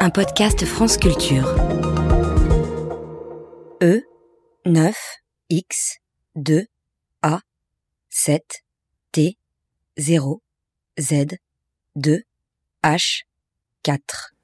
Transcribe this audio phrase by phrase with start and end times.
[0.00, 1.44] un podcast France Culture.
[3.82, 4.02] E
[4.66, 4.96] 9
[5.50, 5.98] X
[6.36, 6.66] 2
[7.22, 7.40] A
[8.10, 8.42] 7
[9.12, 9.36] T
[9.96, 10.42] 0
[10.98, 11.36] Z
[11.96, 12.22] 2
[12.84, 13.22] H
[13.82, 14.34] 4.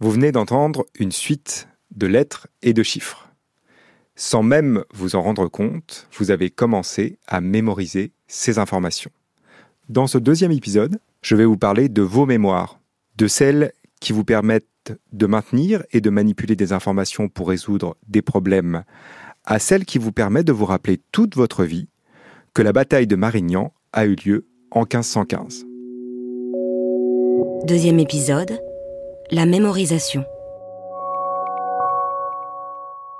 [0.00, 3.30] Vous venez d'entendre une suite de lettres et de chiffres.
[4.16, 9.10] Sans même vous en rendre compte, vous avez commencé à mémoriser ces informations.
[9.88, 12.80] Dans ce deuxième épisode, je vais vous parler de vos mémoires,
[13.16, 14.66] de celles qui vous permettent
[15.12, 18.84] de maintenir et de manipuler des informations pour résoudre des problèmes,
[19.44, 21.88] à celles qui vous permettent de vous rappeler toute votre vie
[22.54, 25.66] que la bataille de Marignan a eu lieu en 1515.
[27.66, 28.58] Deuxième épisode,
[29.30, 30.24] la mémorisation.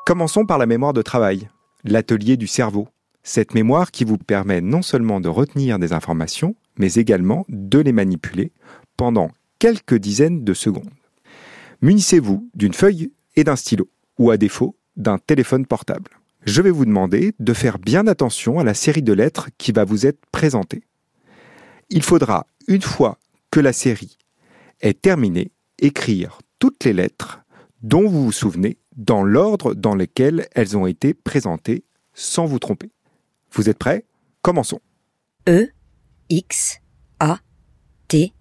[0.07, 1.49] Commençons par la mémoire de travail,
[1.85, 2.89] l'atelier du cerveau.
[3.23, 7.93] Cette mémoire qui vous permet non seulement de retenir des informations, mais également de les
[7.93, 8.53] manipuler
[8.97, 10.91] pendant quelques dizaines de secondes.
[11.83, 13.89] Munissez-vous d'une feuille et d'un stylo,
[14.19, 16.11] ou à défaut, d'un téléphone portable.
[16.45, 19.85] Je vais vous demander de faire bien attention à la série de lettres qui va
[19.85, 20.83] vous être présentée.
[21.89, 23.19] Il faudra, une fois
[23.51, 24.19] que la série
[24.81, 27.41] est terminée, écrire toutes les lettres
[27.83, 32.91] dont vous vous souvenez dans l'ordre dans lequel elles ont été présentées sans vous tromper.
[33.53, 34.05] Vous êtes prêts?
[34.43, 34.81] Commençons.
[35.49, 35.69] E
[36.29, 36.79] X
[37.19, 37.41] A
[38.09, 38.35] T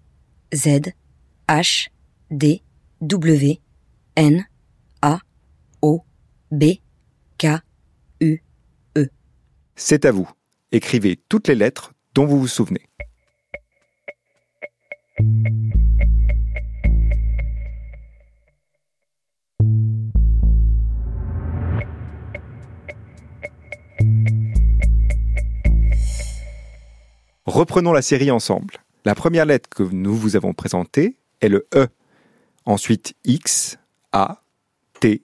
[0.54, 0.92] Z
[1.48, 1.88] H
[2.30, 2.62] D
[3.00, 3.58] W
[4.16, 4.44] N
[5.00, 5.20] A
[5.80, 6.04] O
[6.50, 6.64] B
[7.38, 7.46] K
[8.20, 8.42] U
[8.98, 9.08] E.
[9.74, 10.30] C'est à vous.
[10.70, 12.82] Écrivez toutes les lettres dont vous vous souvenez.
[27.46, 28.74] Reprenons la série ensemble.
[29.06, 31.88] La première lettre que nous vous avons présentée est le E.
[32.64, 33.78] Ensuite X,
[34.12, 34.42] A,
[35.00, 35.22] T,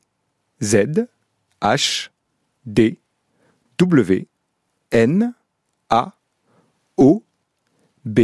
[0.63, 1.07] Z,
[1.61, 2.11] H,
[2.65, 2.99] D,
[3.79, 4.27] W,
[4.91, 5.35] N,
[5.91, 6.15] A,
[6.97, 7.23] O,
[8.05, 8.21] B,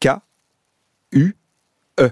[0.00, 0.08] K,
[1.12, 1.32] U,
[2.00, 2.10] E.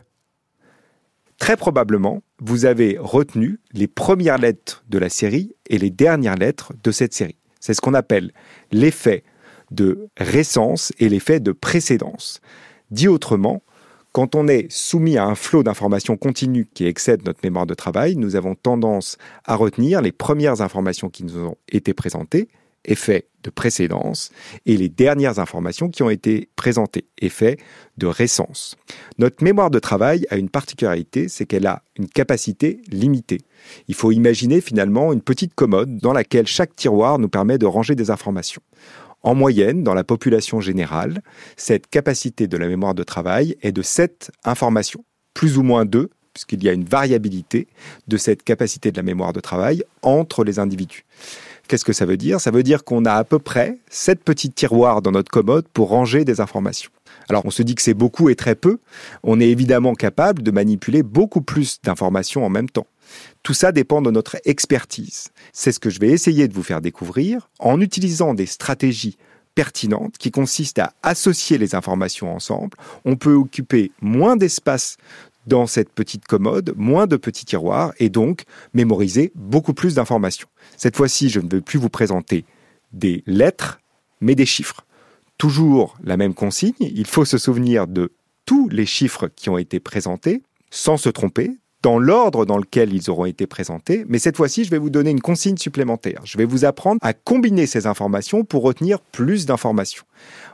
[1.39, 6.73] Très probablement, vous avez retenu les premières lettres de la série et les dernières lettres
[6.83, 7.37] de cette série.
[7.61, 8.33] C'est ce qu'on appelle
[8.73, 9.23] l'effet
[9.71, 12.41] de récence et l'effet de précédence.
[12.91, 13.63] Dit autrement,
[14.13, 18.17] quand on est soumis à un flot d'informations continues qui excède notre mémoire de travail,
[18.17, 22.49] nous avons tendance à retenir les premières informations qui nous ont été présentées,
[22.85, 24.31] effet de précédence,
[24.67, 27.57] et les dernières informations qui ont été présentées, effet
[27.97, 28.77] de récence.
[29.19, 33.41] Notre mémoire de travail a une particularité, c'est qu'elle a une capacité limitée.
[33.89, 37.95] Il faut imaginer finalement une petite commode dans laquelle chaque tiroir nous permet de ranger
[37.95, 38.63] des informations.
[39.23, 41.23] En moyenne, dans la population générale,
[41.57, 46.11] cette capacité de la mémoire de travail est de 7 informations, plus ou moins 2,
[46.35, 47.69] puisqu'il y a une variabilité
[48.09, 51.05] de cette capacité de la mémoire de travail entre les individus.
[51.69, 52.41] Qu'est-ce que ça veut dire?
[52.41, 55.89] Ça veut dire qu'on a à peu près 7 petits tiroirs dans notre commode pour
[55.89, 56.91] ranger des informations.
[57.29, 58.79] Alors on se dit que c'est beaucoup et très peu.
[59.23, 62.87] On est évidemment capable de manipuler beaucoup plus d'informations en même temps.
[63.43, 65.29] Tout ça dépend de notre expertise.
[65.53, 69.17] C'est ce que je vais essayer de vous faire découvrir en utilisant des stratégies
[69.55, 72.77] pertinentes qui consistent à associer les informations ensemble.
[73.05, 74.97] On peut occuper moins d'espace
[75.47, 78.45] dans cette petite commode, moins de petits tiroirs et donc
[78.75, 80.49] mémoriser beaucoup plus d'informations.
[80.77, 82.45] Cette fois-ci, je ne veux plus vous présenter
[82.93, 83.81] des lettres,
[84.21, 84.85] mais des chiffres.
[85.39, 88.13] Toujours la même consigne, il faut se souvenir de
[88.47, 91.51] tous les chiffres qui ont été présentés, sans se tromper,
[91.83, 95.11] dans l'ordre dans lequel ils auront été présentés, mais cette fois-ci, je vais vous donner
[95.11, 96.21] une consigne supplémentaire.
[96.25, 100.05] Je vais vous apprendre à combiner ces informations pour retenir plus d'informations.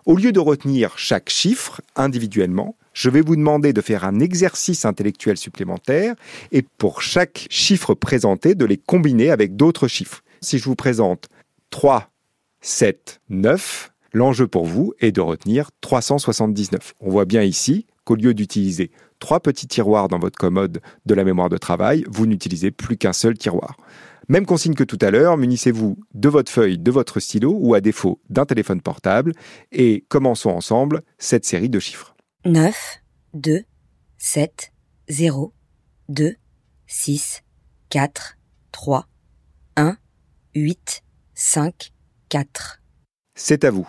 [0.06, 4.84] Au lieu de retenir chaque chiffre individuellement, je vais vous demander de faire un exercice
[4.84, 6.14] intellectuel supplémentaire
[6.50, 10.22] et pour chaque chiffre présenté, de les combiner avec d'autres chiffres.
[10.40, 11.28] Si je vous présente
[11.70, 12.10] 3,
[12.60, 16.94] 7, 9, l'enjeu pour vous est de retenir 379.
[17.00, 21.24] On voit bien ici qu'au lieu d'utiliser trois petits tiroirs dans votre commode de la
[21.24, 23.76] mémoire de travail, vous n'utilisez plus qu'un seul tiroir.
[24.28, 27.82] Même consigne que tout à l'heure, munissez-vous de votre feuille, de votre stylo ou à
[27.82, 29.32] défaut d'un téléphone portable
[29.72, 32.16] et commençons ensemble cette série de chiffres.
[32.46, 33.02] 9,
[33.34, 33.60] 2,
[34.16, 34.72] 7,
[35.10, 35.52] 0,
[36.08, 36.34] 2,
[36.86, 37.42] 6,
[37.90, 38.38] 4,
[38.72, 39.06] 3,
[39.76, 39.98] 1,
[40.54, 41.02] 8,
[41.34, 41.92] 5,
[42.30, 42.82] 4.
[43.34, 43.86] C'est à vous.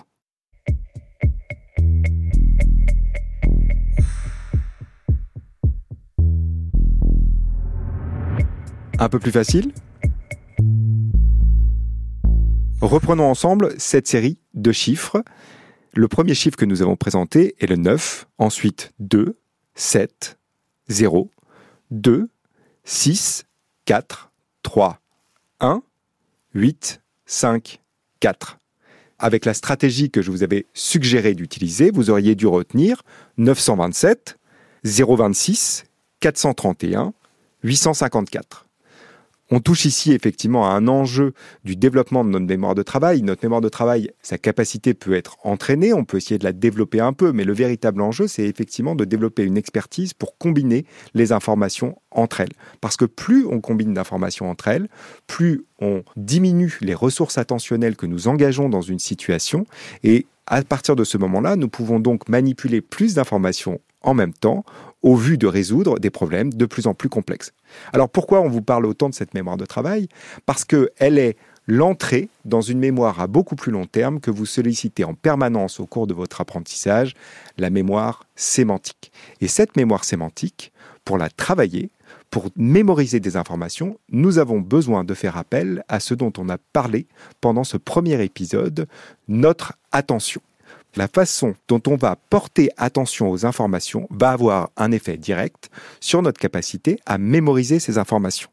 [9.02, 9.72] Un peu plus facile
[12.82, 15.24] Reprenons ensemble cette série de chiffres.
[15.94, 19.38] Le premier chiffre que nous avons présenté est le 9, ensuite 2,
[19.76, 20.38] 7,
[20.90, 21.32] 0,
[21.92, 22.30] 2,
[22.84, 23.46] 6,
[23.86, 24.32] 4,
[24.64, 25.00] 3,
[25.62, 25.82] 1,
[26.54, 27.82] 8, 5,
[28.20, 28.60] 4.
[29.18, 33.04] Avec la stratégie que je vous avais suggéré d'utiliser, vous auriez dû retenir
[33.38, 34.38] 927,
[34.84, 35.86] 026,
[36.20, 37.14] 431,
[37.64, 38.69] 854.
[39.52, 43.24] On touche ici effectivement à un enjeu du développement de notre mémoire de travail.
[43.24, 47.00] Notre mémoire de travail, sa capacité peut être entraînée, on peut essayer de la développer
[47.00, 50.86] un peu, mais le véritable enjeu, c'est effectivement de développer une expertise pour combiner
[51.16, 52.54] les informations entre elles.
[52.80, 54.88] Parce que plus on combine d'informations entre elles,
[55.26, 59.66] plus on diminue les ressources attentionnelles que nous engageons dans une situation
[60.04, 64.64] et à partir de ce moment-là, nous pouvons donc manipuler plus d'informations en même temps
[65.02, 67.54] au vu de résoudre des problèmes de plus en plus complexes.
[67.94, 70.08] Alors pourquoi on vous parle autant de cette mémoire de travail?
[70.46, 71.38] Parce qu'elle est
[71.68, 75.86] l'entrée dans une mémoire à beaucoup plus long terme que vous sollicitez en permanence au
[75.86, 77.14] cours de votre apprentissage,
[77.58, 79.12] la mémoire sémantique.
[79.40, 80.74] Et cette mémoire sémantique,
[81.06, 81.92] pour la travailler,
[82.32, 86.58] pour mémoriser des informations, nous avons besoin de faire appel à ce dont on a
[86.58, 87.08] parlé
[87.40, 88.88] pendant ce premier épisode,
[89.28, 90.42] notre attention
[90.96, 95.70] la façon dont on va porter attention aux informations va avoir un effet direct
[96.00, 98.50] sur notre capacité à mémoriser ces informations.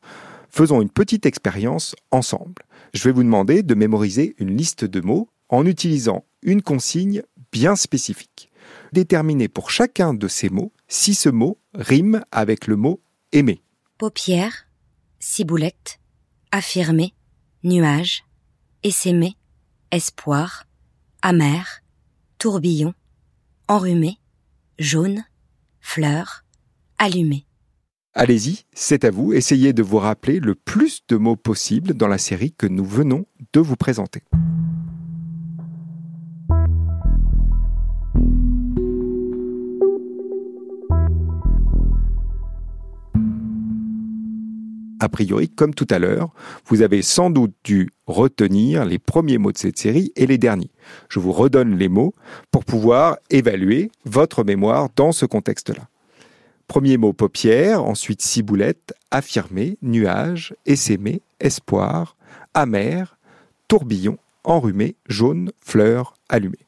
[0.51, 2.63] Faisons une petite expérience ensemble.
[2.95, 7.23] Je vais vous demander de mémoriser une liste de mots en utilisant une consigne
[7.53, 8.51] bien spécifique.
[8.93, 13.01] Déterminez pour chacun de ces mots si ce mot rime avec le mot
[13.33, 13.61] aimer.
[13.99, 14.67] Paupière,
[15.19, 15.99] ciboulette,
[16.53, 17.15] affirmer,
[17.65, 18.25] nuage,
[18.83, 19.37] essaimer,
[19.91, 20.65] espoir,
[21.23, 21.83] amer,
[22.39, 22.95] tourbillon,
[23.69, 24.19] enrhumé,
[24.79, 25.25] jaune,
[25.81, 26.45] fleur,
[26.99, 27.47] allumé.
[28.15, 32.19] Allez-y, c'est à vous, essayez de vous rappeler le plus de mots possible dans la
[32.19, 34.23] série que nous venons de vous présenter.
[45.07, 46.31] A priori, comme tout à l'heure,
[46.67, 50.73] vous avez sans doute dû retenir les premiers mots de cette série et les derniers.
[51.09, 52.13] Je vous redonne les mots
[52.51, 55.89] pour pouvoir évaluer votre mémoire dans ce contexte-là.
[56.67, 62.17] Premier mot paupière, ensuite ciboulette, affirmé, nuage, essaimé, espoir,
[62.53, 63.17] amer,
[63.69, 66.59] tourbillon, enrhumé, jaune, fleur, allumé.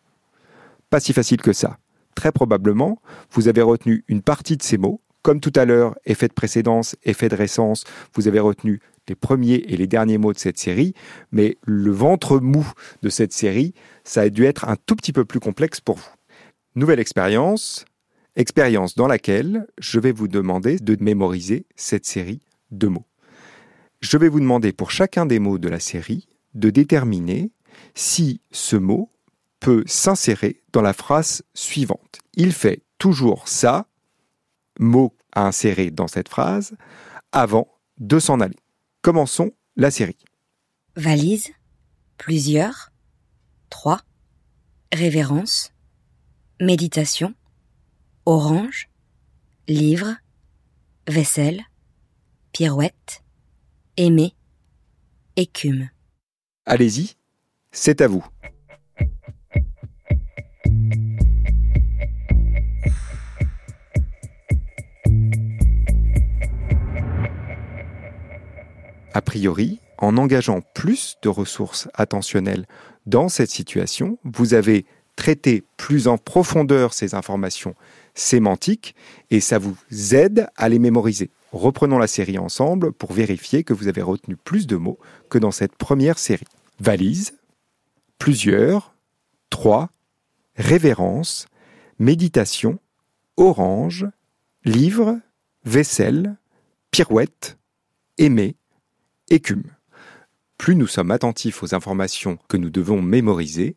[0.90, 1.78] Pas si facile que ça.
[2.14, 3.02] Très probablement,
[3.32, 6.96] vous avez retenu une partie de ces mots comme tout à l'heure, effet de précédence,
[7.04, 7.84] effet de récence,
[8.14, 10.94] vous avez retenu les premiers et les derniers mots de cette série,
[11.32, 12.66] mais le ventre mou
[13.02, 13.74] de cette série,
[14.04, 16.10] ça a dû être un tout petit peu plus complexe pour vous.
[16.74, 17.84] Nouvelle expérience,
[18.36, 23.06] expérience dans laquelle je vais vous demander de mémoriser cette série de mots.
[24.00, 27.50] Je vais vous demander pour chacun des mots de la série de déterminer
[27.94, 29.10] si ce mot
[29.58, 32.20] peut s'insérer dans la phrase suivante.
[32.34, 33.87] Il fait toujours ça,
[34.78, 36.74] mot à insérer dans cette phrase
[37.32, 38.56] avant de s'en aller.
[39.02, 40.18] Commençons la série.
[40.96, 41.50] Valise,
[42.16, 42.90] plusieurs,
[43.70, 44.00] trois,
[44.92, 45.72] révérence,
[46.60, 47.34] méditation,
[48.26, 48.88] orange,
[49.68, 50.16] livre,
[51.06, 51.62] vaisselle,
[52.52, 53.22] pirouette,
[53.96, 54.34] aimer,
[55.36, 55.88] écume.
[56.66, 57.14] Allez-y,
[57.70, 58.24] c'est à vous.
[69.38, 72.66] Priori, en engageant plus de ressources attentionnelles
[73.06, 77.76] dans cette situation, vous avez traité plus en profondeur ces informations
[78.14, 78.96] sémantiques
[79.30, 79.76] et ça vous
[80.12, 81.30] aide à les mémoriser.
[81.52, 84.98] Reprenons la série ensemble pour vérifier que vous avez retenu plus de mots
[85.30, 86.48] que dans cette première série.
[86.80, 87.38] Valise,
[88.18, 88.92] plusieurs,
[89.50, 89.90] trois,
[90.56, 91.46] révérence,
[92.00, 92.80] méditation,
[93.36, 94.04] orange,
[94.64, 95.20] livre,
[95.64, 96.36] vaisselle,
[96.90, 97.56] pirouette,
[98.18, 98.56] aimer,
[99.30, 99.64] écume.
[100.56, 103.76] Plus nous sommes attentifs aux informations que nous devons mémoriser,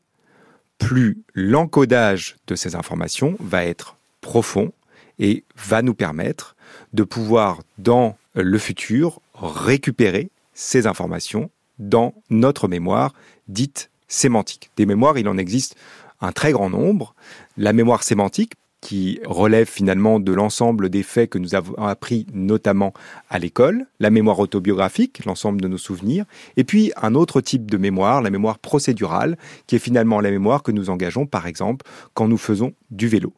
[0.78, 4.74] plus l'encodage de ces informations va être profond
[5.20, 6.56] et va nous permettre
[6.94, 13.14] de pouvoir, dans le futur, récupérer ces informations dans notre mémoire
[13.48, 14.72] dite sémantique.
[14.78, 15.76] Des mémoires, il en existe
[16.20, 17.14] un très grand nombre.
[17.58, 22.94] La mémoire sémantique qui relève finalement de l'ensemble des faits que nous avons appris notamment
[23.30, 26.26] à l'école, la mémoire autobiographique, l'ensemble de nos souvenirs,
[26.58, 30.64] et puis un autre type de mémoire, la mémoire procédurale, qui est finalement la mémoire
[30.64, 31.86] que nous engageons par exemple
[32.16, 33.34] quand nous faisons du vélo.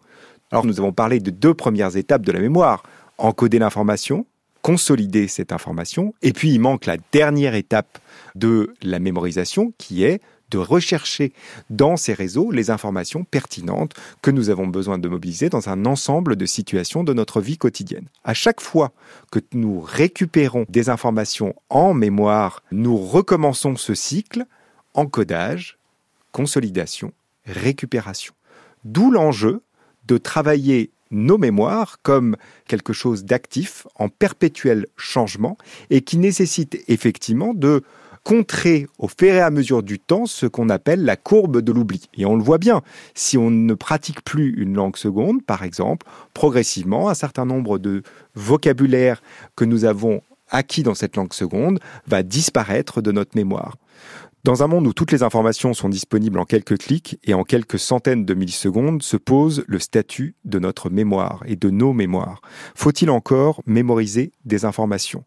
[0.51, 2.83] Alors nous avons parlé de deux premières étapes de la mémoire,
[3.17, 4.25] encoder l'information,
[4.61, 7.99] consolider cette information, et puis il manque la dernière étape
[8.35, 10.21] de la mémorisation qui est
[10.53, 11.33] de rechercher
[11.71, 16.35] dans ces réseaux les informations pertinentes que nous avons besoin de mobiliser dans un ensemble
[16.35, 18.07] de situations de notre vie quotidienne.
[18.23, 18.91] À chaque fois
[19.31, 24.45] que nous récupérons des informations en mémoire, nous recommençons ce cycle
[24.93, 25.79] encodage,
[26.31, 27.13] consolidation,
[27.47, 28.35] récupération.
[28.85, 29.63] D'où l'enjeu
[30.05, 32.35] de travailler nos mémoires comme
[32.67, 35.57] quelque chose d'actif, en perpétuel changement,
[35.89, 37.83] et qui nécessite effectivement de
[38.23, 42.09] contrer au fur et à mesure du temps ce qu'on appelle la courbe de l'oubli.
[42.15, 42.81] Et on le voit bien,
[43.13, 48.03] si on ne pratique plus une langue seconde, par exemple, progressivement, un certain nombre de
[48.35, 49.21] vocabulaire
[49.55, 53.77] que nous avons acquis dans cette langue seconde va disparaître de notre mémoire.
[54.43, 57.79] Dans un monde où toutes les informations sont disponibles en quelques clics et en quelques
[57.79, 62.41] centaines de millisecondes, se pose le statut de notre mémoire et de nos mémoires.
[62.75, 65.23] Faut-il encore mémoriser des informations?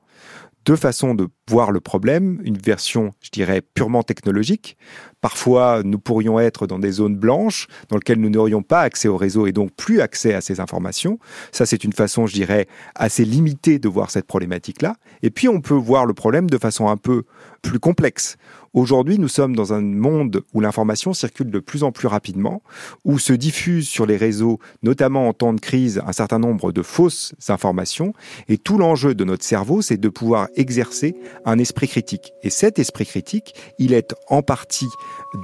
[0.66, 4.76] Deux façons de voir le problème, une version, je dirais, purement technologique.
[5.20, 9.16] Parfois, nous pourrions être dans des zones blanches dans lesquelles nous n'aurions pas accès au
[9.16, 11.20] réseau et donc plus accès à ces informations.
[11.52, 14.96] Ça, c'est une façon, je dirais, assez limitée de voir cette problématique-là.
[15.22, 17.22] Et puis, on peut voir le problème de façon un peu
[17.70, 18.36] plus complexe,
[18.76, 22.60] Aujourd'hui, nous sommes dans un monde où l'information circule de plus en plus rapidement,
[23.06, 26.82] où se diffusent sur les réseaux, notamment en temps de crise, un certain nombre de
[26.82, 28.12] fausses informations.
[28.48, 32.34] Et tout l'enjeu de notre cerveau, c'est de pouvoir exercer un esprit critique.
[32.42, 34.90] Et cet esprit critique, il est en partie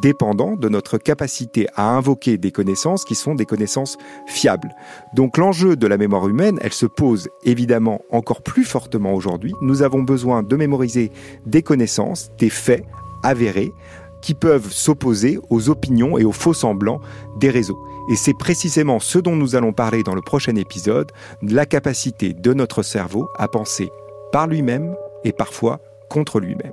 [0.03, 4.75] dépendant de notre capacité à invoquer des connaissances qui sont des connaissances fiables.
[5.15, 9.55] Donc l'enjeu de la mémoire humaine, elle se pose évidemment encore plus fortement aujourd'hui.
[9.63, 11.13] Nous avons besoin de mémoriser
[11.47, 12.85] des connaissances, des faits
[13.23, 13.73] avérés
[14.21, 17.01] qui peuvent s'opposer aux opinions et aux faux semblants
[17.37, 17.79] des réseaux.
[18.11, 22.53] Et c'est précisément ce dont nous allons parler dans le prochain épisode, la capacité de
[22.53, 23.91] notre cerveau à penser
[24.33, 26.73] par lui-même et parfois contre lui-même.